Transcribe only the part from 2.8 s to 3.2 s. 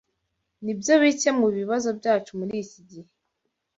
gihe.